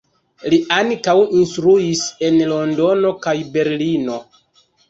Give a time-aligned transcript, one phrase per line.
[0.53, 4.21] Li ankaŭ instruis en Londono kaj Berlino.